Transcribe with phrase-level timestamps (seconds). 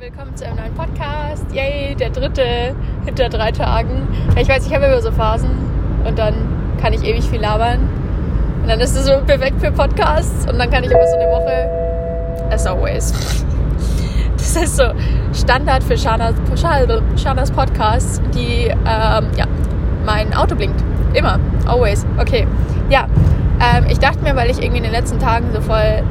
[0.00, 1.44] willkommen zu einem neuen Podcast.
[1.52, 2.72] Yay, der dritte
[3.04, 4.06] hinter drei Tagen.
[4.40, 5.50] Ich weiß, ich habe immer so Phasen
[6.06, 6.34] und dann
[6.80, 7.80] kann ich ewig viel labern.
[8.62, 11.28] Und dann ist es so perfekt für Podcasts und dann kann ich immer so eine
[11.32, 13.12] Woche, as always.
[14.36, 14.84] Das ist so
[15.34, 16.34] Standard für Shanas,
[17.16, 19.46] Shanas Podcasts, die, ähm, ja,
[20.06, 20.80] mein Auto blinkt.
[21.12, 22.06] Immer, always.
[22.18, 22.46] Okay,
[22.88, 23.08] ja.
[23.60, 26.04] Ähm, ich dachte mir, weil ich irgendwie in den letzten Tagen so voll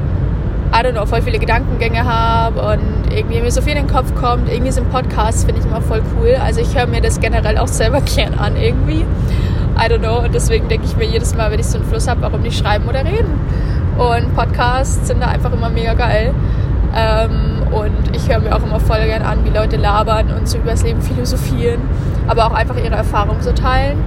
[0.70, 4.14] I don't know, voll viele Gedankengänge habe und irgendwie mir so viel in den Kopf
[4.14, 4.50] kommt.
[4.50, 6.36] Irgendwie sind Podcasts, finde ich immer voll cool.
[6.44, 9.04] Also ich höre mir das generell auch selber gern an irgendwie.
[9.76, 10.18] I don't know.
[10.18, 12.58] Und deswegen denke ich mir jedes Mal, wenn ich so einen Fluss habe, warum nicht
[12.58, 13.40] schreiben oder reden.
[13.96, 16.34] Und Podcasts sind da einfach immer mega geil.
[16.94, 20.58] Ähm, und ich höre mir auch immer voll gern an, wie Leute labern und so
[20.58, 21.80] übers Leben philosophieren,
[22.26, 23.98] aber auch einfach ihre Erfahrungen so teilen.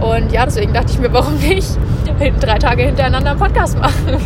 [0.00, 1.78] Und ja, deswegen dachte ich mir, warum nicht
[2.40, 3.92] drei Tage hintereinander einen Podcast machen.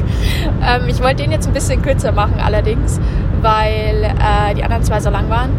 [0.62, 3.00] ähm, ich wollte den jetzt ein bisschen kürzer machen allerdings,
[3.40, 5.50] weil äh, die anderen zwei so lang waren.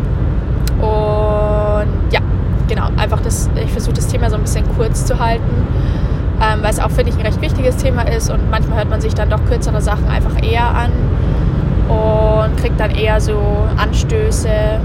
[0.82, 2.20] Und ja,
[2.68, 5.68] genau, einfach das, ich versuche das Thema so ein bisschen kurz zu halten,
[6.42, 9.02] ähm, weil es auch, finde ich, ein recht wichtiges Thema ist und manchmal hört man
[9.02, 10.92] sich dann doch kürzere Sachen einfach eher an
[11.88, 13.38] und kriegt dann eher so
[13.78, 14.80] Anstöße.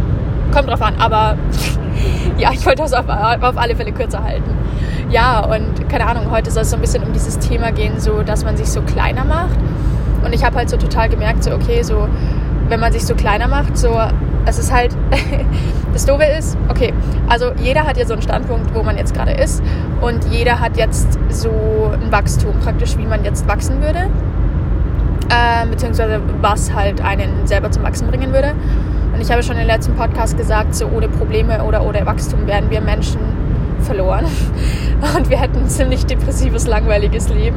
[0.52, 1.36] Kommt drauf an, aber
[2.38, 4.56] ja, ich wollte das auf, auf alle Fälle kürzer halten
[5.10, 8.22] ja, und keine Ahnung, heute soll es so ein bisschen um dieses Thema gehen, so
[8.22, 9.58] dass man sich so kleiner macht.
[10.24, 12.08] Und ich habe halt so total gemerkt, so okay, so
[12.68, 13.96] wenn man sich so kleiner macht, so
[14.44, 14.96] es ist halt
[15.92, 16.92] das Doofe ist, okay,
[17.28, 19.62] also jeder hat ja so einen Standpunkt, wo man jetzt gerade ist
[20.00, 21.50] und jeder hat jetzt so
[21.92, 24.10] ein Wachstum praktisch, wie man jetzt wachsen würde,
[25.28, 28.54] äh, beziehungsweise was halt einen selber zum Wachsen bringen würde.
[29.16, 32.68] Und ich habe schon im letzten Podcast gesagt, so ohne Probleme oder ohne Wachstum werden
[32.68, 33.18] wir Menschen
[33.80, 34.26] verloren
[35.16, 37.56] und wir hätten ein ziemlich depressives, langweiliges Leben,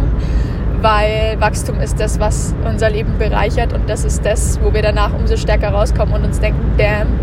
[0.82, 5.14] weil Wachstum ist das, was unser Leben bereichert und das ist das, wo wir danach
[5.14, 7.20] umso stärker rauskommen und uns denken, damn,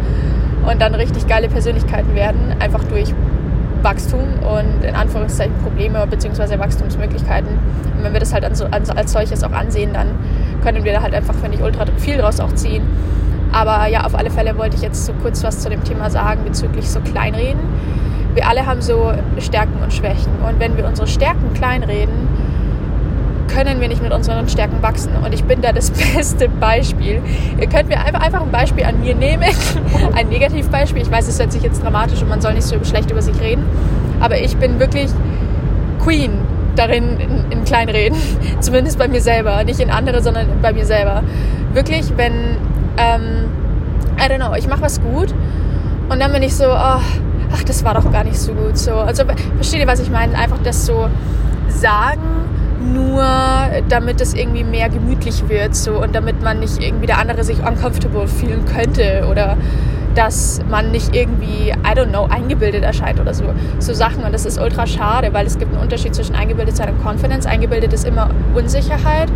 [0.71, 3.15] und dann richtig geile Persönlichkeiten werden, einfach durch
[3.83, 6.59] Wachstum und in Anführungszeichen Probleme bzw.
[6.59, 7.49] Wachstumsmöglichkeiten.
[7.97, 10.09] Und wenn wir das halt als solches auch ansehen, dann
[10.63, 12.83] können wir da halt einfach, finde ich, ultra viel draus auch ziehen.
[13.53, 16.43] Aber ja, auf alle Fälle wollte ich jetzt so kurz was zu dem Thema sagen
[16.45, 17.61] bezüglich so Kleinreden
[18.37, 20.31] wir alle haben so Stärken und Schwächen.
[20.47, 22.29] Und wenn wir unsere Stärken kleinreden,
[23.49, 25.13] können wir nicht mit unseren Stärken wachsen.
[25.25, 27.23] Und ich bin da das beste Beispiel.
[27.59, 29.49] Ihr könnt mir einfach, einfach ein Beispiel an mir nehmen.
[30.15, 31.01] Ein Negativbeispiel.
[31.01, 33.41] Ich weiß, es hört sich jetzt dramatisch und man soll nicht so schlecht über sich
[33.41, 33.65] reden.
[34.21, 35.11] Aber ich bin wirklich
[36.03, 36.33] Queen
[36.75, 38.19] darin in, in Kleinreden.
[38.61, 39.65] Zumindest bei mir selber.
[39.65, 41.23] Nicht in andere, sondern bei mir selber.
[41.73, 42.59] Wirklich, wenn,
[42.97, 43.47] ähm,
[44.19, 45.35] I don't know, ich mache was gut
[46.09, 47.01] und dann bin ich so, oh,
[47.53, 48.93] ach, das war doch gar nicht so gut so.
[48.93, 49.25] Also
[49.57, 50.37] versteht ihr, was ich meine?
[50.37, 51.09] Einfach das so
[51.69, 52.47] sagen,
[52.93, 53.25] nur
[53.89, 57.59] damit es irgendwie mehr gemütlich wird so und damit man nicht irgendwie der andere sich
[57.59, 59.57] uncomfortable fühlen könnte oder
[60.15, 63.45] dass man nicht irgendwie, I don't know, eingebildet erscheint oder so.
[63.79, 64.25] So Sachen.
[64.25, 67.47] Und das ist ultra schade, weil es gibt einen Unterschied zwischen eingebildet sein und Confidence.
[67.47, 69.29] Eingebildet ist immer Unsicherheit.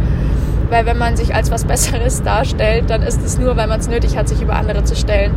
[0.70, 3.88] Weil wenn man sich als was Besseres darstellt, dann ist es nur, weil man es
[3.88, 5.34] nötig hat, sich über andere zu stellen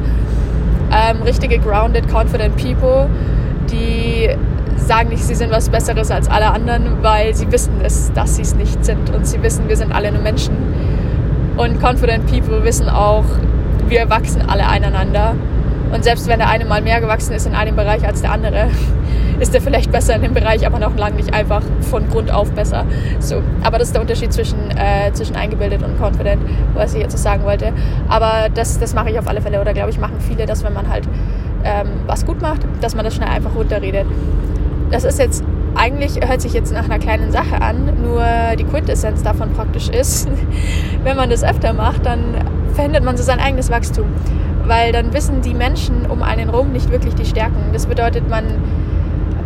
[0.93, 3.09] ähm, richtige grounded, confident people,
[3.71, 4.29] die
[4.77, 8.41] sagen nicht, sie sind was Besseres als alle anderen, weil sie wissen es, dass sie
[8.41, 10.55] es nicht sind und sie wissen, wir sind alle nur Menschen.
[11.57, 13.25] Und confident people wissen auch,
[13.87, 15.35] wir wachsen alle einander.
[15.93, 18.67] Und selbst wenn der eine mal mehr gewachsen ist in einem Bereich als der andere,
[19.39, 22.51] ist er vielleicht besser in dem Bereich, aber noch lange nicht einfach von Grund auf
[22.51, 22.85] besser.
[23.19, 26.41] So, aber das ist der Unterschied zwischen, äh, zwischen eingebildet und confident,
[26.73, 27.73] was ich jetzt so sagen wollte.
[28.09, 30.73] Aber das, das mache ich auf alle Fälle oder glaube ich machen viele, dass wenn
[30.73, 31.07] man halt
[31.63, 34.05] ähm, was gut macht, dass man das schnell einfach runterredet.
[34.91, 35.43] Das ist jetzt
[35.75, 38.23] eigentlich hört sich jetzt nach einer kleinen Sache an, nur
[38.59, 40.29] die Quintessenz davon praktisch ist,
[41.03, 42.35] wenn man das öfter macht, dann
[42.73, 44.05] verhindert man so sein eigenes Wachstum.
[44.65, 47.71] Weil dann wissen die Menschen um einen rum nicht wirklich die Stärken.
[47.73, 48.45] Das bedeutet, man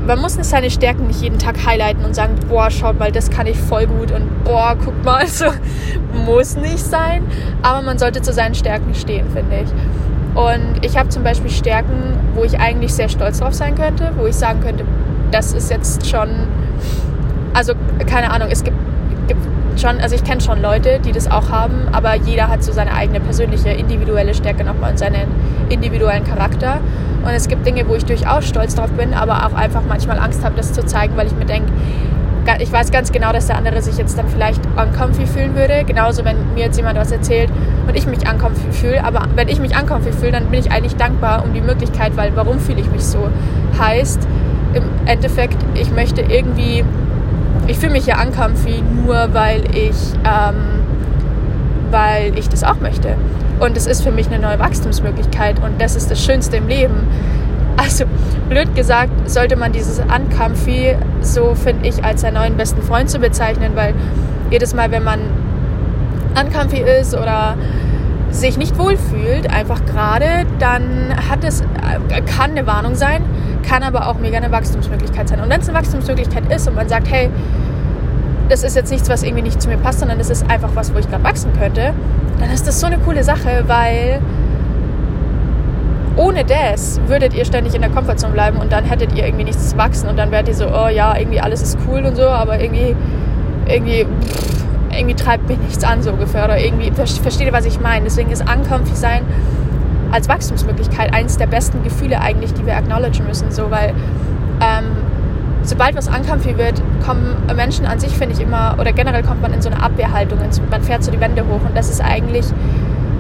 [0.07, 3.45] man muss seine Stärken nicht jeden Tag highlighten und sagen, boah, schaut mal, das kann
[3.45, 5.45] ich voll gut und boah, guck mal, so
[6.25, 7.23] muss nicht sein.
[7.61, 9.69] Aber man sollte zu seinen Stärken stehen, finde ich.
[10.33, 14.27] Und ich habe zum Beispiel Stärken, wo ich eigentlich sehr stolz drauf sein könnte, wo
[14.27, 14.85] ich sagen könnte,
[15.31, 16.29] das ist jetzt schon,
[17.53, 17.73] also
[18.05, 18.77] keine Ahnung, es gibt,
[19.27, 19.41] gibt
[19.79, 22.93] schon, also ich kenne schon Leute, die das auch haben, aber jeder hat so seine
[22.93, 25.27] eigene persönliche, individuelle Stärke nochmal und seinen
[25.69, 26.79] individuellen Charakter.
[27.23, 30.43] Und es gibt Dinge, wo ich durchaus stolz drauf bin, aber auch einfach manchmal Angst
[30.43, 31.71] habe, das zu zeigen, weil ich mir denke,
[32.59, 35.83] ich weiß ganz genau, dass der andere sich jetzt dann vielleicht uncomfy fühlen würde.
[35.85, 37.49] Genauso, wenn mir jetzt jemand was erzählt
[37.85, 39.03] und ich mich uncomfy fühle.
[39.03, 42.31] Aber wenn ich mich uncomfy fühle, dann bin ich eigentlich dankbar um die Möglichkeit, weil
[42.35, 43.27] warum fühle ich mich so?
[43.77, 44.25] Heißt,
[44.73, 46.85] im Endeffekt, ich möchte irgendwie,
[47.67, 50.83] ich fühle mich ja uncomfy nur, weil ich, ähm,
[51.91, 53.15] weil ich das auch möchte.
[53.59, 57.07] Und es ist für mich eine neue Wachstumsmöglichkeit und das ist das Schönste im Leben.
[57.75, 58.05] Also,
[58.49, 63.19] blöd gesagt, sollte man dieses Uncomfy so, finde ich, als seinen neuen besten Freund zu
[63.19, 63.93] bezeichnen, weil
[64.49, 65.19] jedes Mal, wenn man
[66.39, 67.55] uncomfy ist oder
[68.31, 73.23] sich nicht wohlfühlt, einfach gerade, dann hat es, äh, kann eine Warnung sein,
[73.67, 75.41] kann aber auch mega eine Wachstumsmöglichkeit sein.
[75.41, 77.29] Und wenn es eine Wachstumsmöglichkeit ist und man sagt, hey,
[78.49, 80.93] das ist jetzt nichts, was irgendwie nicht zu mir passt, sondern das ist einfach was,
[80.93, 81.93] wo ich gerade wachsen könnte,
[82.39, 84.21] dann ist das so eine coole Sache, weil
[86.15, 89.69] ohne das würdet ihr ständig in der Komfortzone bleiben und dann hättet ihr irgendwie nichts
[89.69, 92.23] zu wachsen und dann wärt ihr so, oh ja, irgendwie alles ist cool und so,
[92.23, 92.95] aber irgendwie,
[93.67, 97.79] irgendwie, pff, irgendwie treibt mich nichts an so ungefähr oder irgendwie, versteht ihr, was ich
[97.79, 98.05] meine?
[98.05, 99.23] Deswegen ist uncomfy sein
[100.11, 103.93] als Wachstumsmöglichkeit eines der besten Gefühle eigentlich, die wir acknowledgen müssen, so, weil
[104.61, 104.85] ähm,
[105.63, 109.53] sobald was uncomfy wird, kommen Menschen an sich, finde ich immer, oder generell kommt man
[109.53, 110.39] in so eine Abwehrhaltung,
[110.71, 112.45] man fährt so die Wände hoch und das ist eigentlich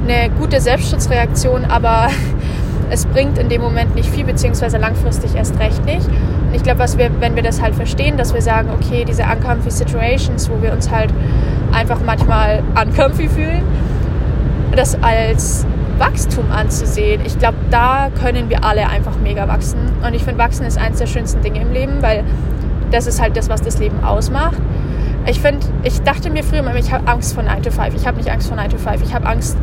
[0.07, 2.07] eine gute Selbstschutzreaktion, aber
[2.89, 6.07] es bringt in dem Moment nicht viel, beziehungsweise langfristig erst recht nicht.
[6.07, 9.69] Und ich glaube, wir, wenn wir das halt verstehen, dass wir sagen, okay, diese uncomfy
[9.69, 11.13] Situations, wo wir uns halt
[11.73, 13.63] einfach manchmal uncomfy fühlen,
[14.73, 15.65] das als
[15.99, 19.79] Wachstum anzusehen, ich glaube, da können wir alle einfach mega wachsen.
[20.05, 22.23] Und ich finde, wachsen ist eines der schönsten Dinge im Leben, weil
[22.91, 24.57] das ist halt das, was das Leben ausmacht.
[25.25, 27.95] Ich finde, ich dachte mir früher immer, ich habe Angst vor 9 to 5.
[27.95, 29.01] Ich habe nicht Angst vor 9 to 5.
[29.03, 29.57] Ich habe Angst,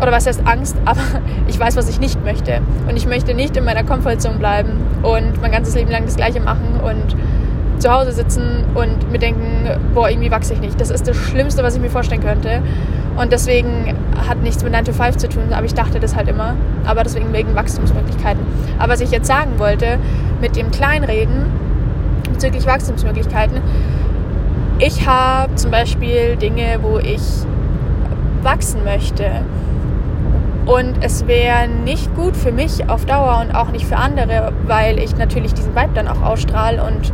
[0.00, 1.00] oder was heißt Angst, aber
[1.46, 2.60] ich weiß, was ich nicht möchte.
[2.88, 4.70] Und ich möchte nicht in meiner Komfortzone bleiben
[5.02, 7.16] und mein ganzes Leben lang das Gleiche machen und
[7.80, 10.80] zu Hause sitzen und mir denken, boah, irgendwie wachse ich nicht.
[10.80, 12.62] Das ist das Schlimmste, was ich mir vorstellen könnte.
[13.18, 13.96] Und deswegen
[14.28, 16.54] hat nichts mit 9 to 5 zu tun, aber ich dachte das halt immer.
[16.86, 18.40] Aber deswegen wegen Wachstumsmöglichkeiten.
[18.78, 19.98] Aber was ich jetzt sagen wollte,
[20.40, 21.46] mit dem Kleinreden
[22.32, 23.60] bezüglich Wachstumsmöglichkeiten,
[24.78, 27.22] ich habe zum Beispiel Dinge, wo ich
[28.42, 29.24] wachsen möchte.
[30.66, 34.98] Und es wäre nicht gut für mich auf Dauer und auch nicht für andere, weil
[34.98, 37.12] ich natürlich diesen Vibe dann auch ausstrahle und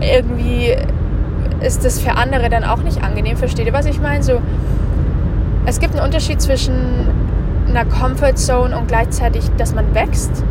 [0.00, 0.74] irgendwie
[1.60, 3.36] ist das für andere dann auch nicht angenehm.
[3.36, 4.22] Versteht ihr, was ich meine?
[4.22, 4.40] So,
[5.66, 6.74] es gibt einen Unterschied zwischen
[7.68, 10.44] einer Comfortzone und gleichzeitig, dass man wächst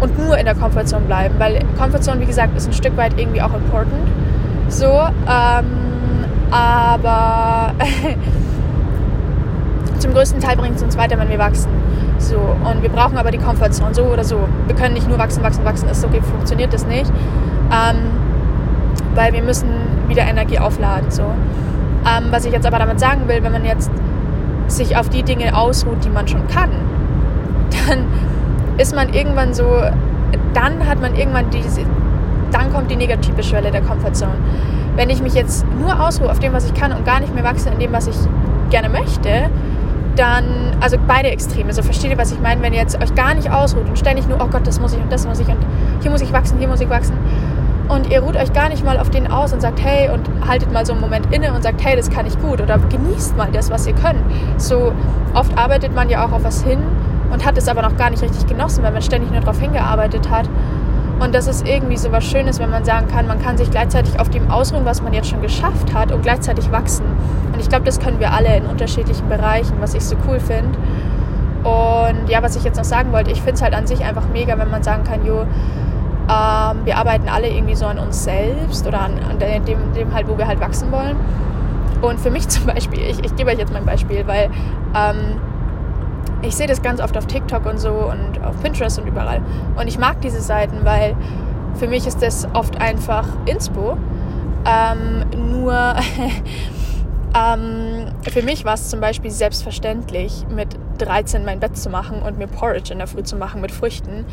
[0.00, 3.42] und nur in der Comfortzone bleiben, weil Comfortzone, wie gesagt, ist ein Stück weit irgendwie
[3.42, 4.08] auch important.
[4.68, 7.72] So, ähm, aber
[9.98, 11.70] zum größten Teil bringt es uns weiter, wenn wir wachsen.
[12.18, 14.40] So, und wir brauchen aber die Comfortzone, so oder so.
[14.66, 17.10] Wir können nicht nur wachsen, wachsen, wachsen, ist okay, funktioniert das nicht.
[17.70, 17.96] Ähm,
[19.14, 19.68] weil wir müssen
[20.08, 21.10] wieder Energie aufladen.
[21.10, 21.22] So.
[21.22, 23.90] Ähm, was ich jetzt aber damit sagen will, wenn man jetzt
[24.68, 26.70] sich auf die Dinge ausruht, die man schon kann,
[27.88, 28.04] dann
[28.78, 29.64] ist man irgendwann so,
[30.54, 31.82] dann hat man irgendwann diese,
[32.52, 34.34] dann kommt die negative Schwelle der Comfortzone.
[34.96, 37.44] Wenn ich mich jetzt nur ausruhe auf dem, was ich kann und gar nicht mehr
[37.44, 38.16] wachse in dem, was ich
[38.70, 39.50] gerne möchte,
[40.16, 43.34] dann, also beide Extreme, so versteht ihr, was ich meine, wenn ihr jetzt euch gar
[43.34, 45.58] nicht ausruht und ständig nur, oh Gott, das muss ich und das muss ich und
[46.00, 47.16] hier muss ich wachsen, hier muss ich wachsen,
[47.88, 50.72] und ihr ruht euch gar nicht mal auf den aus und sagt, hey, und haltet
[50.72, 53.48] mal so einen Moment inne und sagt, hey, das kann ich gut oder genießt mal
[53.50, 54.20] das, was ihr könnt.
[54.58, 54.92] So
[55.34, 56.80] oft arbeitet man ja auch auf was hin
[57.32, 60.30] und hat es aber noch gar nicht richtig genossen, weil man ständig nur darauf hingearbeitet
[60.30, 60.48] hat.
[61.18, 64.20] Und das ist irgendwie so was Schönes, wenn man sagen kann, man kann sich gleichzeitig
[64.20, 67.04] auf dem ausruhen, was man jetzt schon geschafft hat und gleichzeitig wachsen.
[67.52, 70.78] Und ich glaube, das können wir alle in unterschiedlichen Bereichen, was ich so cool finde.
[71.64, 74.28] Und ja, was ich jetzt noch sagen wollte, ich finde es halt an sich einfach
[74.32, 75.44] mega, wenn man sagen kann, jo,
[76.28, 80.28] ähm, wir arbeiten alle irgendwie so an uns selbst oder an, an dem, dem halt,
[80.28, 81.16] wo wir halt wachsen wollen.
[82.02, 84.50] Und für mich zum Beispiel, ich, ich gebe euch jetzt mein Beispiel, weil
[84.94, 85.40] ähm,
[86.42, 89.40] ich sehe das ganz oft auf TikTok und so und auf Pinterest und überall.
[89.76, 91.16] Und ich mag diese Seiten, weil
[91.74, 93.96] für mich ist das oft einfach Inspo.
[94.66, 95.24] Ähm,
[95.60, 95.72] nur
[97.34, 102.38] ähm, für mich war es zum Beispiel selbstverständlich, mit 13 mein Bett zu machen und
[102.38, 104.24] mir Porridge in der Früh zu machen mit Früchten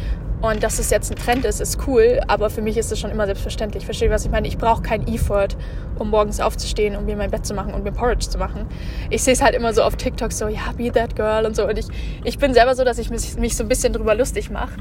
[0.41, 3.09] und dass es jetzt ein Trend ist, ist cool, aber für mich ist es schon
[3.09, 3.85] immer selbstverständlich.
[3.85, 4.47] Verstehe, was ich meine?
[4.47, 5.49] Ich brauche kein Effort,
[5.97, 8.67] um morgens aufzustehen, um mir mein Bett zu machen und mir Porridge zu machen.
[9.09, 11.67] Ich sehe es halt immer so auf TikTok so, ja, be that girl und so.
[11.67, 11.87] Und ich,
[12.23, 14.73] ich bin selber so, dass ich mich, mich so ein bisschen drüber lustig mache.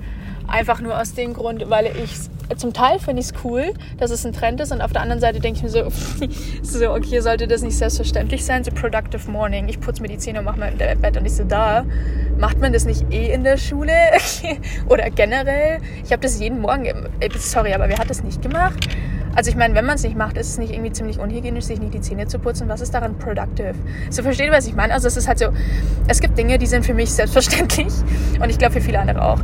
[0.48, 4.24] Einfach nur aus dem Grund, weil ich zum Teil finde ich es cool, dass es
[4.26, 5.88] ein Trend ist und auf der anderen Seite denke ich mir so,
[6.62, 8.64] so, okay, sollte das nicht selbstverständlich sein?
[8.64, 9.68] So productive morning.
[9.68, 11.84] Ich putze mir die Zähne und mache mein Bett und ich so, da.
[12.38, 13.92] Macht man das nicht eh in der Schule?
[14.88, 15.80] Oder generell?
[16.04, 16.86] Ich habe das jeden Morgen,
[17.20, 18.88] äh, sorry, aber wer hat das nicht gemacht?
[19.34, 21.80] Also ich meine, wenn man es nicht macht, ist es nicht irgendwie ziemlich unhygienisch, sich
[21.80, 22.68] nicht die Zähne zu putzen.
[22.68, 23.74] Was ist daran productive?
[24.10, 24.92] So versteht ihr, was ich meine?
[24.92, 25.46] Also es ist halt so,
[26.06, 27.92] es gibt Dinge, die sind für mich selbstverständlich
[28.40, 29.40] und ich glaube für viele andere auch.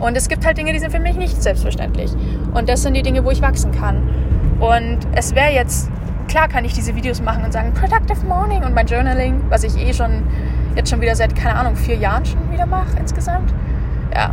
[0.00, 2.12] Und es gibt halt Dinge, die sind für mich nicht selbstverständlich.
[2.54, 4.08] Und das sind die Dinge, wo ich wachsen kann.
[4.60, 5.90] Und es wäre jetzt,
[6.28, 9.76] klar kann ich diese Videos machen und sagen, productive morning und mein Journaling, was ich
[9.76, 10.22] eh schon
[10.76, 13.52] jetzt schon wieder seit, keine Ahnung, vier Jahren schon wieder mache insgesamt.
[14.14, 14.32] Ja.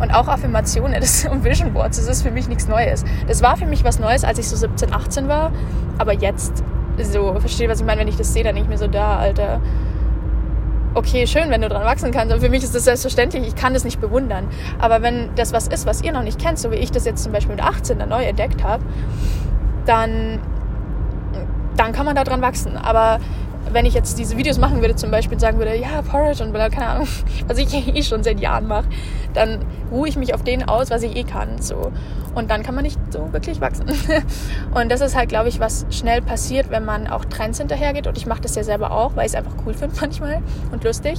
[0.00, 3.04] Und auch Affirmationen das, und Vision Boards, das ist für mich nichts Neues.
[3.28, 5.52] Das war für mich was Neues, als ich so 17, 18 war.
[5.98, 6.64] Aber jetzt,
[7.02, 9.18] so, verstehe, was ich meine, wenn ich das sehe, dann denke ich mir so, da,
[9.18, 9.60] Alter,
[10.94, 12.34] okay, schön, wenn du dran wachsen kannst.
[12.34, 14.48] Und für mich ist das selbstverständlich, ich kann das nicht bewundern.
[14.78, 17.22] Aber wenn das was ist, was ihr noch nicht kennt, so wie ich das jetzt
[17.22, 18.82] zum Beispiel mit 18 dann neu entdeckt habe,
[19.86, 20.40] dann,
[21.76, 22.76] dann kann man da dran wachsen.
[22.76, 23.20] Aber
[23.72, 26.86] wenn ich jetzt diese Videos machen würde, zum Beispiel sagen würde, ja, Porridge und keine
[26.86, 27.08] Ahnung,
[27.46, 28.86] was ich eh schon seit Jahren mache,
[29.34, 31.60] dann ruhe ich mich auf denen aus, was ich eh kann.
[31.60, 31.92] So.
[32.34, 33.86] Und dann kann man nicht so wirklich wachsen.
[34.74, 38.06] Und das ist halt, glaube ich, was schnell passiert, wenn man auch Trends hinterhergeht.
[38.06, 40.84] Und ich mache das ja selber auch, weil ich es einfach cool finde manchmal und
[40.84, 41.18] lustig.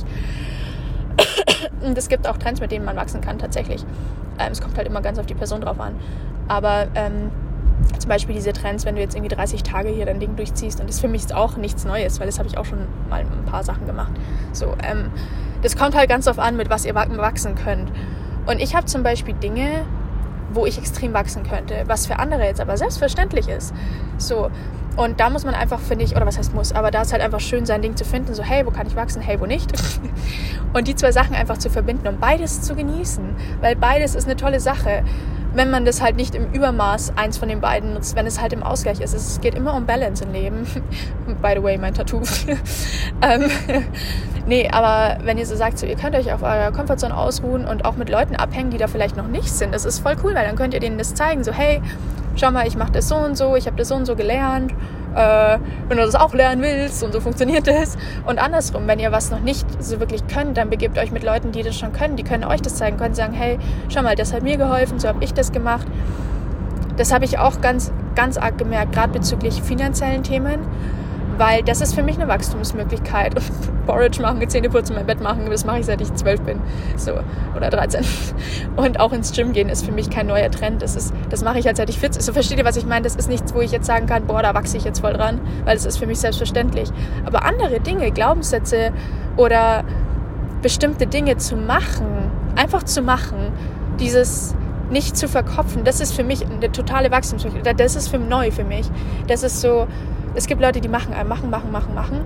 [1.81, 3.83] Und es gibt auch Trends, mit denen man wachsen kann, tatsächlich.
[4.39, 5.95] Ähm, es kommt halt immer ganz auf die Person drauf an.
[6.47, 7.31] Aber ähm,
[7.99, 10.89] zum Beispiel diese Trends, wenn du jetzt irgendwie 30 Tage hier dein Ding durchziehst und
[10.89, 13.45] das für mich ist auch nichts Neues, weil das habe ich auch schon mal ein
[13.45, 14.11] paar Sachen gemacht.
[14.53, 15.11] So, ähm,
[15.61, 17.91] das kommt halt ganz darauf an, mit was ihr wachsen könnt.
[18.47, 19.85] Und ich habe zum Beispiel Dinge,
[20.53, 23.73] wo ich extrem wachsen könnte, was für andere jetzt aber selbstverständlich ist.
[24.17, 24.49] So,
[24.97, 27.21] und da muss man einfach, finde ich, oder was heißt muss, aber da ist halt
[27.21, 29.71] einfach schön, sein Ding zu finden, so hey, wo kann ich wachsen, hey, wo nicht.
[30.73, 33.23] und die zwei Sachen einfach zu verbinden und beides zu genießen,
[33.61, 35.03] weil beides ist eine tolle Sache
[35.53, 38.53] wenn man das halt nicht im Übermaß eins von den beiden nutzt, wenn es halt
[38.53, 39.13] im Ausgleich ist.
[39.13, 40.65] Es geht immer um Balance im Leben.
[41.41, 42.21] By the way, mein Tattoo.
[43.21, 43.49] ähm,
[44.47, 47.85] nee, aber wenn ihr so sagt, so, ihr könnt euch auf eurer Komfortzone ausruhen und
[47.85, 50.45] auch mit Leuten abhängen, die da vielleicht noch nicht sind, das ist voll cool, weil
[50.45, 51.81] dann könnt ihr denen das zeigen, so hey,
[52.35, 54.73] schau mal, ich mache das so und so, ich habe das so und so gelernt
[55.15, 57.97] äh, wenn du das auch lernen willst und so funktioniert das.
[58.25, 61.51] Und andersrum, wenn ihr was noch nicht so wirklich könnt, dann begebt euch mit Leuten,
[61.51, 64.33] die das schon können, die können euch das zeigen, können sagen, hey, schau mal, das
[64.33, 65.87] hat mir geholfen, so habe ich das gemacht.
[66.97, 70.59] Das habe ich auch ganz, ganz arg gemerkt, gerade bezüglich finanziellen Themen
[71.41, 73.33] weil das ist für mich eine Wachstumsmöglichkeit.
[73.87, 76.59] Porridge machen, Zähne putzen, mein Bett machen, das mache ich seit ich zwölf bin,
[76.97, 77.13] so
[77.57, 78.05] oder 13.
[78.75, 80.83] Und auch ins Gym gehen ist für mich kein neuer Trend.
[80.83, 82.21] Das ist, das mache ich halt seit ich 40.
[82.21, 83.01] So versteht ihr, was ich meine?
[83.01, 85.41] Das ist nichts, wo ich jetzt sagen kann, boah, da wachse ich jetzt voll dran,
[85.65, 86.91] weil es ist für mich selbstverständlich.
[87.25, 88.91] Aber andere Dinge, Glaubenssätze
[89.35, 89.83] oder
[90.61, 92.05] bestimmte Dinge zu machen,
[92.55, 93.51] einfach zu machen,
[93.99, 94.53] dieses
[94.91, 97.79] nicht zu verkopfen, das ist für mich eine totale Wachstumsmöglichkeit.
[97.79, 98.85] Das ist für neu für mich.
[99.27, 99.87] Das ist so,
[100.35, 102.25] es gibt Leute, die machen, machen, machen, machen, machen.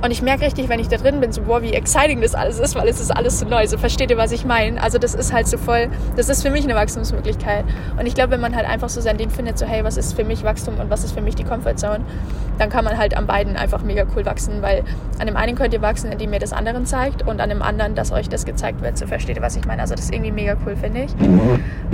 [0.00, 2.60] Und ich merke richtig, wenn ich da drin bin, so, boah, wie exciting das alles
[2.60, 3.66] ist, weil es ist alles so neu.
[3.66, 4.80] So, versteht ihr, was ich meine?
[4.80, 7.64] Also, das ist halt so voll, das ist für mich eine Wachstumsmöglichkeit.
[7.98, 10.14] Und ich glaube, wenn man halt einfach so sein Ding findet, so, hey, was ist
[10.14, 12.04] für mich Wachstum und was ist für mich die Comfortzone,
[12.58, 14.84] dann kann man halt an beiden einfach mega cool wachsen, weil
[15.18, 17.96] an dem einen könnt ihr wachsen, indem ihr das anderen zeigt und an dem anderen,
[17.96, 18.96] dass euch das gezeigt wird.
[18.98, 19.82] So, versteht ihr, was ich meine?
[19.82, 21.10] Also, das ist irgendwie mega cool, finde ich.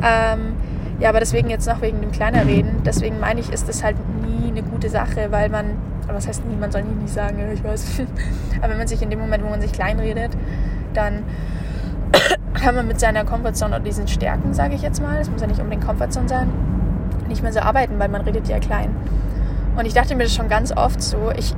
[0.02, 0.57] Ähm,
[1.00, 2.83] ja, aber deswegen jetzt noch wegen dem kleiner reden.
[2.85, 6.56] Deswegen meine ich, ist das halt nie eine gute Sache, weil man, was heißt nie,
[6.56, 8.02] man soll nie, sagen, ich weiß.
[8.61, 10.32] aber wenn man sich in dem Moment, wo man sich klein redet,
[10.92, 11.25] dann
[12.54, 15.46] kann man mit seiner Comfortzone und diesen Stärken, sage ich jetzt mal, es muss ja
[15.46, 16.50] nicht unbedingt Comfortzone sein,
[17.28, 18.94] nicht mehr so arbeiten, weil man redet ja klein.
[19.76, 21.54] Und ich dachte mir das schon ganz oft so, ich,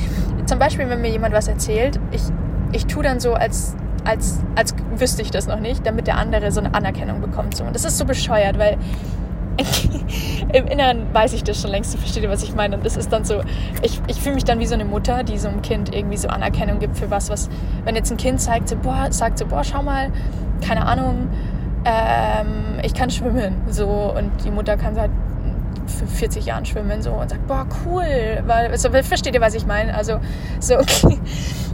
[0.46, 2.22] zum Beispiel, wenn mir jemand was erzählt, ich,
[2.72, 6.50] ich tue dann so, als als, als wüsste ich das noch nicht, damit der andere
[6.50, 7.56] so eine Anerkennung bekommt.
[7.56, 7.64] So.
[7.64, 8.78] Und das ist so bescheuert, weil
[10.52, 12.76] im Inneren weiß ich das schon längst, du verstehst, was ich meine.
[12.76, 13.42] Und das ist dann so,
[13.82, 16.28] ich, ich fühle mich dann wie so eine Mutter, die so einem Kind irgendwie so
[16.28, 17.48] Anerkennung gibt für was, was,
[17.84, 20.10] wenn jetzt ein Kind zeigt, so, boah, sagt so, boah, schau mal,
[20.66, 21.28] keine Ahnung,
[21.84, 25.10] ähm, ich kann schwimmen, so, und die Mutter kann seit
[26.16, 29.94] 40 Jahren schwimmen, so, und sagt, boah, cool, weil, so, versteht ihr, was ich meine?
[29.94, 30.20] Also,
[30.60, 31.18] so, okay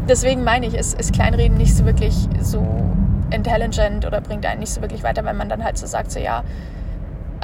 [0.08, 2.64] deswegen meine ich, ist, ist Kleinreden nicht so wirklich so
[3.30, 6.20] intelligent oder bringt einen nicht so wirklich weiter, wenn man dann halt so sagt, so
[6.20, 6.44] ja,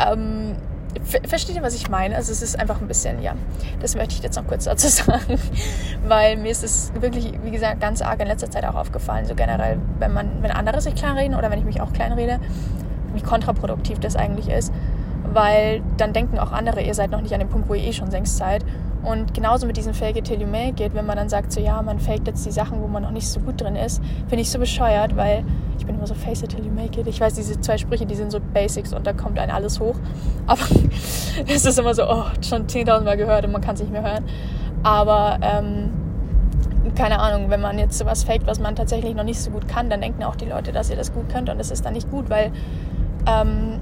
[0.01, 0.57] ähm,
[1.29, 2.17] versteht ihr, was ich meine?
[2.17, 3.35] Also es ist einfach ein bisschen, ja,
[3.81, 5.39] das möchte ich jetzt noch kurz dazu sagen,
[6.07, 9.35] weil mir ist es wirklich, wie gesagt, ganz arg in letzter Zeit auch aufgefallen, so
[9.35, 12.41] generell, wenn man, wenn andere sich kleinreden oder wenn ich mich auch kleinrede,
[13.15, 14.73] wie kontraproduktiv das eigentlich ist,
[15.33, 17.93] weil dann denken auch andere, ihr seid noch nicht an dem Punkt, wo ihr eh
[17.93, 18.65] schon längst seid
[19.03, 21.61] und genauso mit diesem Fake it till you make it, wenn man dann sagt, so
[21.61, 24.43] ja, man faked jetzt die Sachen, wo man noch nicht so gut drin ist, finde
[24.43, 25.45] ich so bescheuert, weil
[25.79, 27.07] ich bin immer so face it till you make it.
[27.07, 29.97] Ich weiß, diese zwei Sprüche, die sind so Basics und da kommt ein alles hoch.
[30.47, 30.61] Aber
[31.47, 34.03] es ist immer so, oh, schon 10.000 Mal gehört und man kann es nicht mehr
[34.03, 34.25] hören.
[34.83, 35.91] Aber ähm,
[36.95, 39.89] keine Ahnung, wenn man jetzt sowas faked, was man tatsächlich noch nicht so gut kann,
[39.89, 42.11] dann denken auch die Leute, dass ihr das gut könnt und das ist dann nicht
[42.11, 42.53] gut, weil
[43.27, 43.81] ähm,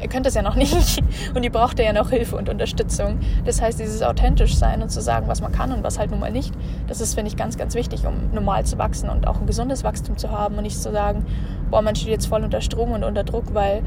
[0.00, 1.02] ihr könnt das ja noch nicht
[1.34, 3.18] und ihr braucht ja noch Hilfe und Unterstützung.
[3.44, 6.20] Das heißt, dieses authentisch sein und zu sagen, was man kann und was halt nun
[6.20, 6.54] mal nicht,
[6.86, 9.84] das ist, finde ich, ganz, ganz wichtig, um normal zu wachsen und auch ein gesundes
[9.84, 11.24] Wachstum zu haben und nicht zu sagen,
[11.70, 13.82] boah, man steht jetzt voll unter Strom und unter Druck, weil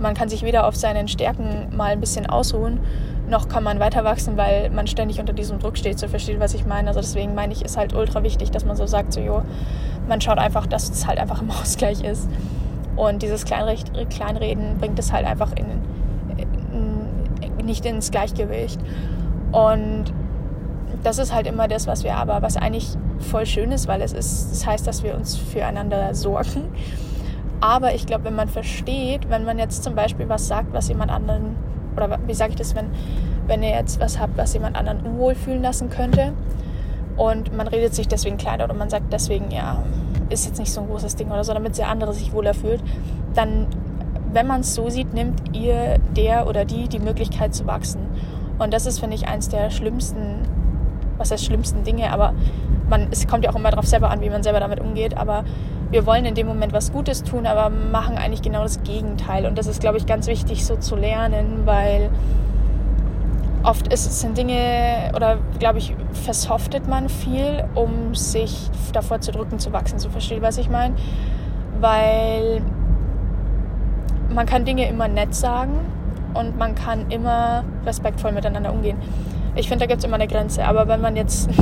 [0.00, 2.80] man kann sich weder auf seinen Stärken mal ein bisschen ausruhen,
[3.28, 6.54] noch kann man weiter wachsen, weil man ständig unter diesem Druck steht, so versteht, was
[6.54, 6.88] ich meine.
[6.88, 9.42] Also deswegen meine ich, ist halt ultra wichtig, dass man so sagt, so, jo,
[10.08, 12.28] man schaut einfach, dass es halt einfach im Ausgleich ist.
[12.96, 15.66] Und dieses Kleinreden bringt es halt einfach in,
[16.38, 18.80] in, nicht ins Gleichgewicht.
[19.52, 20.12] Und
[21.02, 24.12] das ist halt immer das, was wir aber, was eigentlich voll schön ist, weil es
[24.12, 26.70] ist, das heißt, dass wir uns füreinander sorgen.
[27.60, 31.10] Aber ich glaube, wenn man versteht, wenn man jetzt zum Beispiel was sagt, was jemand
[31.10, 31.56] anderen,
[31.96, 32.86] oder wie sage ich das, wenn,
[33.46, 36.32] wenn ihr jetzt was habt, was jemand anderen unwohl fühlen lassen könnte
[37.16, 39.82] und man redet sich deswegen klein oder man sagt deswegen, ja,
[40.30, 42.82] ist jetzt nicht so ein großes Ding oder so, damit der andere sich wohler fühlt,
[43.34, 43.66] dann,
[44.32, 48.00] wenn man es so sieht, nimmt ihr der oder die die Möglichkeit zu wachsen.
[48.58, 50.42] Und das ist, finde ich, eins der schlimmsten,
[51.18, 52.34] was heißt schlimmsten Dinge, aber
[52.88, 55.44] man, es kommt ja auch immer darauf selber an, wie man selber damit umgeht, aber
[55.90, 59.46] wir wollen in dem Moment was Gutes tun, aber machen eigentlich genau das Gegenteil.
[59.46, 62.10] Und das ist, glaube ich, ganz wichtig so zu lernen, weil
[63.64, 69.58] oft ist sind Dinge oder glaube ich versoftet man viel, um sich davor zu drücken
[69.58, 69.98] zu wachsen.
[69.98, 70.94] So versteht was ich meine,
[71.80, 72.62] weil
[74.32, 75.80] man kann Dinge immer nett sagen
[76.34, 78.98] und man kann immer respektvoll miteinander umgehen.
[79.56, 80.64] Ich finde, da gibt es immer eine Grenze.
[80.64, 81.48] Aber wenn man jetzt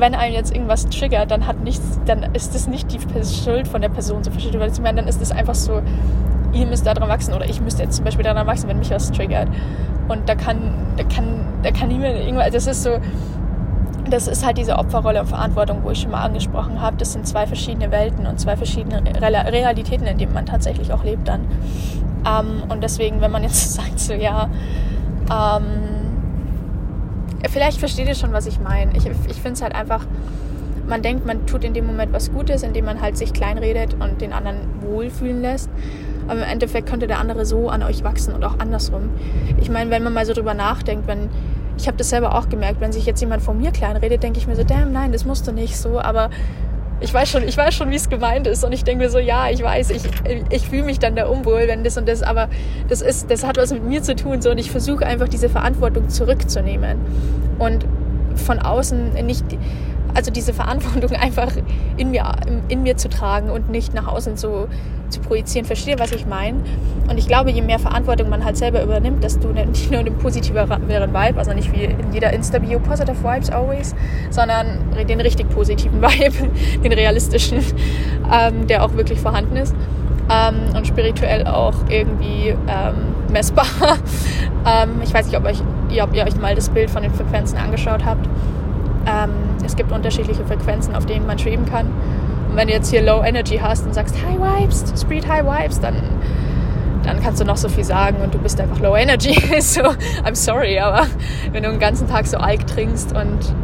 [0.00, 3.82] wenn einem jetzt irgendwas triggert, dann hat nichts, dann ist das nicht die Schuld von
[3.82, 5.00] der Person, so versteht ihr, was ich meine?
[5.00, 5.82] Dann ist es einfach so,
[6.52, 9.10] ihr müsst daran wachsen oder ich müsste jetzt zum Beispiel daran wachsen, wenn mich was
[9.10, 9.48] triggert.
[10.08, 10.58] Und da kann,
[10.96, 12.98] da kann, da kann niemand irgendwas, das ist so,
[14.10, 16.96] das ist halt diese Opferrolle und Verantwortung, wo ich schon mal angesprochen habe.
[16.96, 21.28] Das sind zwei verschiedene Welten und zwei verschiedene Realitäten, in denen man tatsächlich auch lebt
[21.28, 21.40] dann.
[22.26, 24.48] Ähm, und deswegen, wenn man jetzt sagt, so ja,
[25.30, 25.64] ähm,
[27.50, 28.96] vielleicht versteht ihr schon, was ich meine.
[28.96, 30.06] Ich, ich finde es halt einfach,
[30.88, 34.20] man denkt, man tut in dem Moment was Gutes, indem man halt sich kleinredet und
[34.20, 35.70] den anderen wohlfühlen lässt.
[36.26, 39.10] Aber im Endeffekt könnte der andere so an euch wachsen und auch andersrum.
[39.60, 41.30] Ich meine, wenn man mal so drüber nachdenkt, wenn
[41.78, 44.48] ich habe das selber auch gemerkt, wenn sich jetzt jemand von mir kleinredet, denke ich
[44.48, 46.28] mir so, damn, nein, das musst du nicht so, aber
[47.00, 48.64] ich weiß schon, ich weiß schon, wie es gemeint ist.
[48.64, 50.02] Und ich denke mir so, ja, ich weiß, ich,
[50.50, 52.48] ich fühle mich dann da unwohl, wenn das und das, aber
[52.88, 54.42] das ist, das hat was mit mir zu tun.
[54.42, 56.98] So, und ich versuche einfach diese Verantwortung zurückzunehmen.
[57.58, 57.86] Und
[58.34, 59.44] von außen nicht,
[60.18, 61.52] also diese Verantwortung einfach
[61.96, 62.24] in mir,
[62.68, 64.66] in mir zu tragen und nicht nach außen zu,
[65.08, 65.64] zu projizieren.
[65.64, 66.58] Verstehe, was ich meine?
[67.08, 70.88] Und ich glaube, je mehr Verantwortung man halt selber übernimmt, desto nicht nur den positiveren
[70.88, 73.94] Vibe, also nicht wie in jeder Insta-Bio positive Vibes always,
[74.30, 74.66] sondern
[75.08, 76.50] den richtig positiven Vibe,
[76.82, 77.58] den realistischen,
[78.30, 79.74] ähm, der auch wirklich vorhanden ist.
[80.30, 83.66] Ähm, und spirituell auch irgendwie ähm, messbar.
[84.66, 85.62] ähm, ich weiß nicht, ob, euch,
[86.02, 88.28] ob ihr euch mal das Bild von den Frequenzen angeschaut habt.
[89.08, 89.30] Ähm,
[89.64, 91.86] es gibt unterschiedliche Frequenzen, auf denen man schweben kann.
[92.50, 95.80] Und wenn du jetzt hier Low Energy hast und sagst High Vibes, Spirit High Vibes,
[95.80, 95.96] dann,
[97.04, 99.34] dann kannst du noch so viel sagen und du bist einfach Low Energy.
[99.60, 99.82] so,
[100.24, 101.06] I'm sorry, aber
[101.52, 103.54] wenn du den ganzen Tag so Alk trinkst und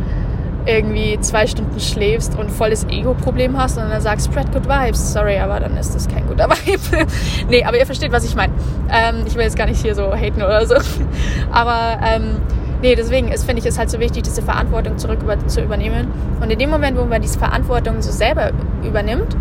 [0.66, 5.12] irgendwie zwei Stunden schläfst und volles Ego-Problem hast und dann sagst, spread good vibes.
[5.12, 7.07] Sorry, aber dann ist das kein guter Vibe.
[7.50, 8.52] nee, aber ihr versteht, was ich meine.
[8.90, 10.76] Ähm, ich will jetzt gar nicht hier so haten oder so.
[11.52, 12.40] aber ähm,
[12.85, 16.09] nee, deswegen finde ich, es halt so wichtig, diese Verantwortung zurück über, zu übernehmen.
[16.40, 18.51] Und in dem Moment, wo man diese Verantwortung so selber
[18.85, 19.35] übernimmt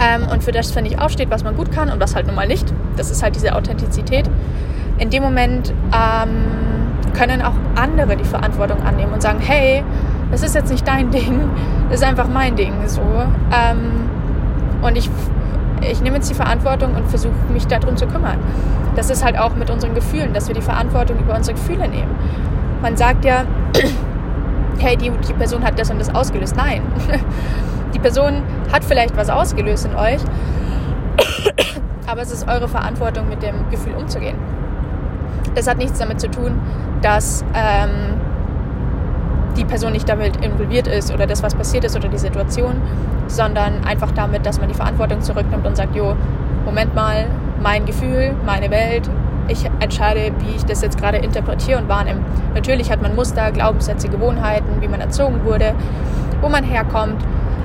[0.00, 2.36] ähm, und für das, finde ich, aufsteht, was man gut kann und was halt nun
[2.36, 4.30] mal nicht, das ist halt diese Authentizität,
[4.98, 9.82] in dem Moment ähm, können auch andere die Verantwortung annehmen und sagen, hey,
[10.30, 11.50] das ist jetzt nicht dein Ding,
[11.90, 12.74] das ist einfach mein Ding.
[12.86, 13.02] So.
[13.02, 14.08] Ähm,
[14.82, 15.10] und ich,
[15.90, 18.38] ich nehme jetzt die Verantwortung und versuche mich darum zu kümmern.
[18.96, 22.14] Das ist halt auch mit unseren Gefühlen, dass wir die Verantwortung über unsere Gefühle nehmen.
[22.82, 23.44] Man sagt ja,
[24.78, 26.56] hey, die, die Person hat das und das ausgelöst.
[26.56, 26.82] Nein,
[27.94, 28.42] die Person
[28.72, 30.20] hat vielleicht was ausgelöst in euch,
[32.06, 34.36] aber es ist eure Verantwortung, mit dem Gefühl umzugehen.
[35.54, 36.60] Das hat nichts damit zu tun,
[37.00, 38.20] dass ähm,
[39.56, 42.80] die Person nicht damit involviert ist oder das, was passiert ist oder die Situation,
[43.26, 46.16] sondern einfach damit, dass man die Verantwortung zurücknimmt und sagt, jo,
[46.64, 47.26] Moment mal,
[47.62, 49.08] mein Gefühl, meine Welt,
[49.48, 52.20] ich entscheide, wie ich das jetzt gerade interpretiere und wahrnehme.
[52.54, 55.74] Natürlich hat man Muster, Glaubenssätze, Gewohnheiten, wie man erzogen wurde,
[56.40, 57.22] wo man herkommt,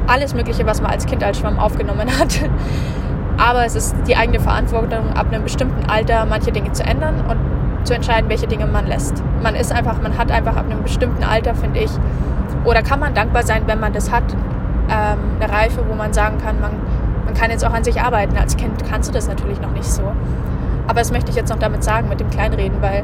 [0.07, 2.39] alles Mögliche, was man als Kind als Schwamm aufgenommen hat.
[3.37, 7.37] Aber es ist die eigene Verantwortung, ab einem bestimmten Alter manche Dinge zu ändern und
[7.83, 9.23] zu entscheiden, welche Dinge man lässt.
[9.41, 11.91] Man ist einfach, man hat einfach ab einem bestimmten Alter, finde ich,
[12.65, 14.23] oder kann man dankbar sein, wenn man das hat,
[14.89, 16.71] ähm, eine Reife, wo man sagen kann, man,
[17.25, 18.37] man kann jetzt auch an sich arbeiten.
[18.37, 20.03] Als Kind kannst du das natürlich noch nicht so.
[20.87, 23.03] Aber das möchte ich jetzt noch damit sagen, mit dem Kleinreden, weil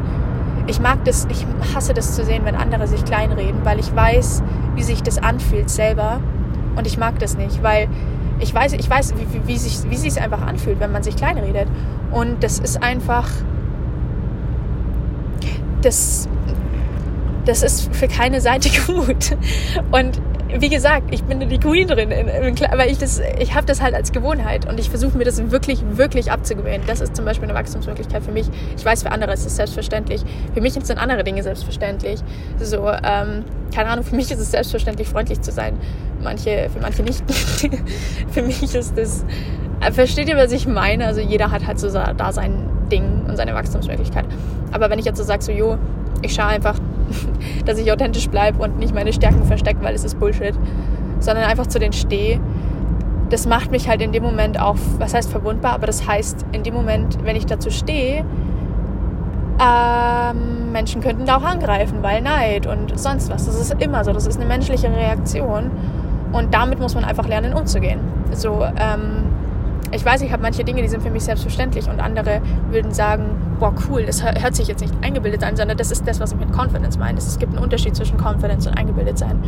[0.67, 4.41] ich mag das, ich hasse das zu sehen, wenn andere sich kleinreden, weil ich weiß,
[4.73, 6.19] wie sich das anfühlt selber.
[6.75, 7.87] Und ich mag das nicht, weil
[8.39, 9.77] ich weiß, ich weiß, wie, wie, wie sich
[10.13, 11.67] sich einfach anfühlt, wenn man sich kleinredet.
[12.11, 13.29] Und das ist einfach
[15.85, 16.27] das,
[17.45, 19.37] das ist für keine Seite gut.
[19.91, 20.19] Und
[20.59, 22.13] wie gesagt, ich bin die Queen drin,
[22.71, 22.97] aber ich,
[23.39, 26.81] ich habe das halt als Gewohnheit und ich versuche mir das wirklich, wirklich abzugewöhnen.
[26.87, 28.47] Das ist zum Beispiel eine Wachstumsmöglichkeit für mich.
[28.77, 30.21] Ich weiß, für andere ist es selbstverständlich.
[30.53, 32.21] Für mich sind andere Dinge selbstverständlich.
[32.59, 33.43] So, ähm,
[33.73, 35.77] keine Ahnung, für mich ist es selbstverständlich, freundlich zu sein.
[36.23, 37.23] Manche, für manche nicht.
[38.31, 39.25] für mich ist das,
[39.81, 41.05] äh, versteht ihr, was ich meine?
[41.05, 44.25] Also jeder hat halt so da sein Ding und seine Wachstumsmöglichkeit.
[44.71, 45.77] Aber wenn ich jetzt so sage, so, jo,
[46.21, 46.75] ich schaue einfach,
[47.65, 50.53] dass ich authentisch bleibe und nicht meine Stärken verstecke, weil es ist Bullshit,
[51.19, 52.39] sondern einfach zu denen stehe.
[53.29, 56.63] Das macht mich halt in dem Moment auch, was heißt verwundbar, aber das heißt, in
[56.63, 58.23] dem Moment, wenn ich dazu stehe,
[59.59, 63.45] ähm, Menschen könnten da auch angreifen, weil Neid und sonst was.
[63.45, 65.71] Das ist immer so, das ist eine menschliche Reaktion
[66.33, 67.99] und damit muss man einfach lernen umzugehen.
[68.33, 69.23] So, ähm,
[69.91, 73.29] ich weiß, ich habe manche Dinge, die sind für mich selbstverständlich und andere würden sagen,
[73.59, 76.39] boah, cool, das hört sich jetzt nicht eingebildet an, sondern das ist das, was ich
[76.39, 77.17] mit Confidence meine.
[77.17, 79.43] Es gibt einen Unterschied zwischen Confidence und eingebildet sein.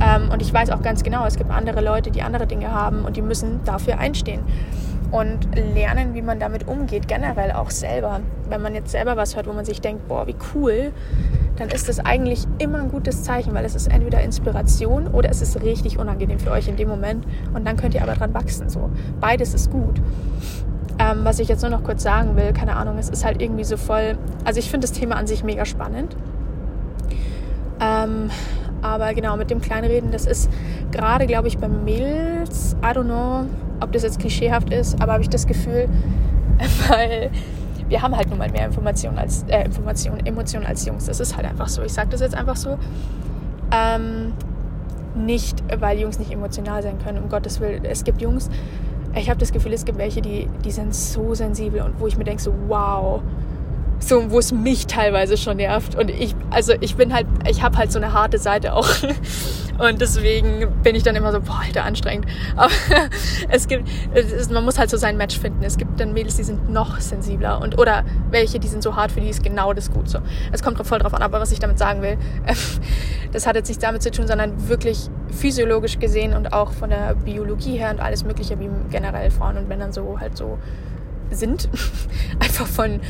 [0.00, 3.04] Ähm, und ich weiß auch ganz genau, es gibt andere Leute, die andere Dinge haben
[3.04, 4.40] und die müssen dafür einstehen
[5.10, 8.20] und lernen, wie man damit umgeht, generell auch selber.
[8.48, 10.92] Wenn man jetzt selber was hört, wo man sich denkt, boah, wie cool,
[11.56, 15.40] dann ist das eigentlich immer ein gutes Zeichen, weil es ist entweder Inspiration oder es
[15.40, 18.68] ist richtig unangenehm für euch in dem Moment und dann könnt ihr aber dran wachsen.
[18.68, 18.90] So.
[19.20, 20.00] Beides ist gut.
[20.98, 23.64] Ähm, was ich jetzt nur noch kurz sagen will, keine Ahnung, es ist halt irgendwie
[23.64, 24.16] so voll.
[24.44, 26.16] Also ich finde das Thema an sich mega spannend.
[27.80, 28.30] Ähm,
[28.82, 30.50] aber genau, mit dem Kleinreden, das ist
[30.92, 33.46] gerade, glaube ich, bei Mädels, I don't know,
[33.80, 35.88] ob das jetzt klischeehaft ist, aber habe ich das Gefühl,
[36.88, 37.30] weil
[37.88, 41.06] wir haben halt nun mal mehr Informationen als äh, Informationen, Emotionen als Jungs.
[41.06, 41.82] Das ist halt einfach so.
[41.82, 42.78] Ich sage das jetzt einfach so.
[43.72, 44.32] Ähm,
[45.14, 47.84] nicht, weil Jungs nicht emotional sein können, um Gottes Willen.
[47.84, 48.50] Es gibt Jungs,
[49.14, 52.16] ich habe das Gefühl, es gibt welche, die, die sind so sensibel und wo ich
[52.16, 53.22] mir denke, so wow,
[54.00, 57.78] so wo es mich teilweise schon nervt und ich also ich bin halt ich habe
[57.78, 58.88] halt so eine harte Seite auch
[59.78, 62.26] und deswegen bin ich dann immer so boah alter anstrengend.
[62.56, 62.72] Aber
[63.48, 65.62] es gibt es, man muss halt so sein Match finden.
[65.64, 69.12] Es gibt dann Mädels die sind noch sensibler und oder welche die sind so hart
[69.12, 70.08] für die ist genau das gut.
[70.08, 70.18] So
[70.52, 71.22] es kommt voll drauf an.
[71.22, 72.18] Aber was ich damit sagen will
[73.32, 77.14] das hat jetzt nichts damit zu tun sondern wirklich physiologisch gesehen und auch von der
[77.14, 80.58] Biologie her und alles mögliche wie generell Frauen und Männern so halt so
[81.30, 81.68] sind.
[82.38, 83.00] Einfach von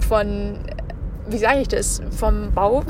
[0.00, 0.58] von,
[1.28, 2.82] wie sage ich das, vom Bau,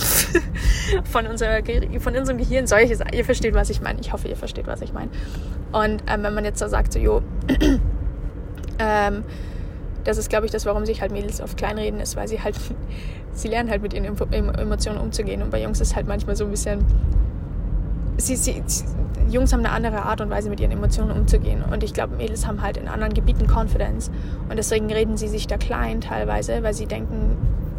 [1.10, 1.60] von, unserer,
[2.00, 4.00] von unserem Gehirn, solche Ihr versteht, was ich meine.
[4.00, 5.10] Ich hoffe, ihr versteht, was ich meine.
[5.72, 7.22] Und ähm, wenn man jetzt da sagt, so, jo,
[8.78, 9.24] ähm,
[10.04, 12.56] das ist, glaube ich, das, warum sich halt Mädels oft kleinreden, ist, weil sie halt,
[13.32, 15.42] sie lernen halt mit ihren Emotionen umzugehen.
[15.42, 16.84] Und bei Jungs ist halt manchmal so ein bisschen,
[18.18, 18.62] sie, sie,
[19.28, 21.62] Jungs haben eine andere Art und Weise, mit ihren Emotionen umzugehen.
[21.62, 24.10] Und ich glaube, Mädels haben halt in anderen Gebieten Confidence.
[24.48, 27.36] Und deswegen reden sie sich da klein teilweise, weil sie denken,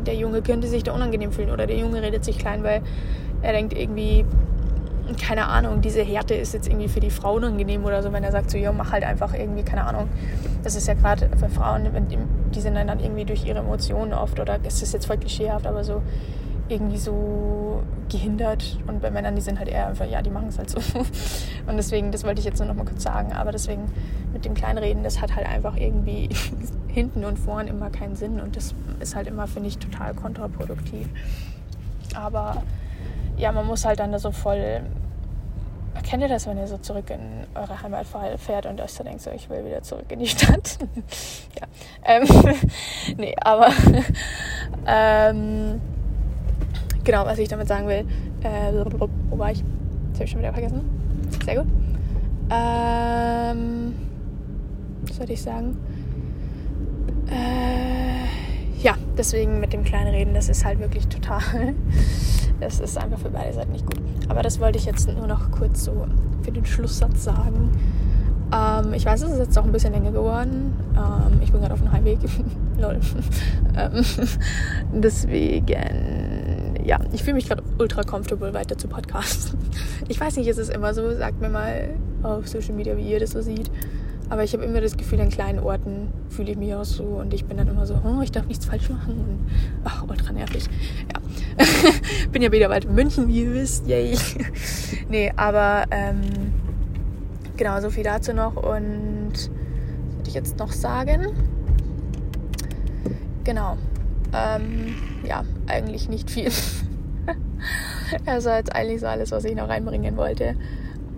[0.07, 1.51] der Junge könnte sich da unangenehm fühlen.
[1.51, 2.81] Oder der Junge redet sich klein, weil
[3.41, 4.25] er denkt irgendwie,
[5.21, 8.31] keine Ahnung, diese Härte ist jetzt irgendwie für die Frau unangenehm oder so, wenn er
[8.31, 10.09] sagt so, ja, mach halt einfach irgendwie, keine Ahnung.
[10.63, 11.87] Das ist ja gerade für Frauen,
[12.53, 15.83] die sind dann irgendwie durch ihre Emotionen oft, oder es ist jetzt voll klischeehaft, aber
[15.83, 16.01] so,
[16.69, 20.57] irgendwie so gehindert und bei Männern, die sind halt eher einfach, ja, die machen es
[20.57, 20.79] halt so.
[21.67, 23.83] Und deswegen, das wollte ich jetzt nur noch mal kurz sagen, aber deswegen
[24.33, 26.29] mit dem Kleinreden, das hat halt einfach irgendwie
[26.97, 31.07] hinten und vorn immer keinen Sinn und das ist halt immer, finde ich, total kontraproduktiv.
[32.15, 32.63] Aber
[33.37, 34.81] ja, man muss halt dann da so voll.
[36.03, 37.19] Kennt ihr das, wenn ihr so zurück in
[37.53, 38.07] eure Heimat
[38.37, 40.79] fährt und euch so denkt, so, ich will wieder zurück in die Stadt?
[41.59, 41.67] ja.
[42.03, 42.27] Ähm,
[43.17, 43.67] nee, aber
[44.87, 45.79] ähm,
[47.03, 48.07] genau, was ich damit sagen will.
[48.41, 48.73] Äh,
[49.29, 49.63] wo war ich?
[50.09, 50.81] Das habe ich schon wieder vergessen.
[51.45, 51.67] Sehr gut.
[52.49, 53.95] Ähm,
[55.05, 55.77] was sollte ich sagen?
[57.29, 61.41] Äh, ja, deswegen mit dem kleinen Reden, das ist halt wirklich total.
[62.59, 64.01] Das ist einfach für beide Seiten nicht gut.
[64.29, 66.07] Aber das wollte ich jetzt nur noch kurz so
[66.41, 67.69] für den Schlusssatz sagen.
[68.51, 70.73] Ähm, ich weiß, es ist jetzt auch ein bisschen länger geworden.
[70.95, 72.17] Ähm, ich bin gerade auf dem Heimweg.
[72.81, 72.99] Lol.
[73.77, 74.03] ähm,
[75.03, 79.59] deswegen ja, ich fühle mich gerade ultra comfortable weiter zu podcasten.
[80.07, 81.13] Ich weiß nicht, ist es immer so?
[81.15, 81.89] Sagt mir mal
[82.23, 83.69] auf Social Media, wie ihr das so sieht.
[84.29, 87.33] Aber ich habe immer das Gefühl, in kleinen Orten fühle ich mich auch so und
[87.33, 89.51] ich bin dann immer so, oh, ich darf nichts falsch machen und
[89.85, 90.65] ach, ultra nervig.
[91.13, 91.65] Ja.
[92.31, 93.87] bin ja wieder bald in München, wie ihr wisst.
[93.87, 94.17] Yay.
[95.09, 96.21] nee, aber ähm,
[97.55, 99.49] genau, so viel dazu noch und was
[100.17, 101.27] würde ich jetzt noch sagen?
[103.45, 103.77] Genau.
[104.33, 106.51] Ähm, ja, eigentlich nicht viel.
[108.25, 110.55] also jetzt eigentlich so alles, was ich noch reinbringen wollte.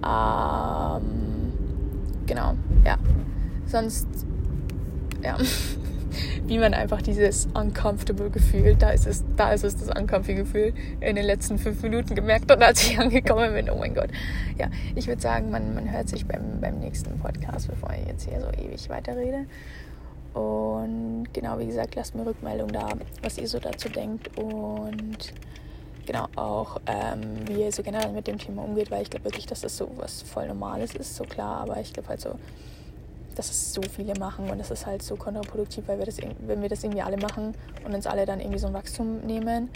[0.05, 1.28] Ähm,
[2.29, 2.53] genau,
[2.85, 2.97] ja.
[3.65, 4.07] Sonst,
[5.21, 5.37] ja.
[6.45, 10.73] wie man einfach dieses uncomfortable Gefühl, da ist es, da ist es das uncomfy Gefühl,
[10.99, 14.09] in den letzten fünf Minuten gemerkt und als ich angekommen bin, oh mein Gott.
[14.57, 18.27] Ja, ich würde sagen, man, man hört sich beim, beim nächsten Podcast, bevor ich jetzt
[18.27, 19.45] hier so ewig weiterrede.
[20.33, 22.89] Und genau, wie gesagt, lasst mir Rückmeldung da,
[23.21, 25.33] was ihr so dazu denkt und
[26.09, 29.45] genau auch, ähm, wie ihr so generell mit dem Thema umgeht, weil ich glaube wirklich,
[29.45, 32.31] dass das so was voll Normales ist, so klar, aber ich glaube halt so,
[33.35, 36.63] dass es so viele machen und es ist halt so kontraproduktiv, weil wir das, wenn
[36.63, 37.53] wir das irgendwie alle machen
[37.85, 39.69] und uns alle dann irgendwie so ein Wachstum nehmen,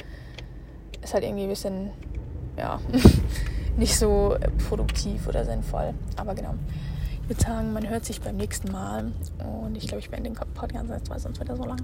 [1.04, 1.92] ist halt irgendwie ein bisschen,
[2.58, 2.80] ja,
[3.78, 4.36] nicht so
[4.70, 5.94] produktiv oder sinnvoll.
[6.18, 6.56] Aber genau.
[7.22, 9.12] Ich würde sagen, man hört sich beim nächsten Mal
[9.64, 11.84] und ich glaube, ich beende den Podcast, weil sonst wird er so lang.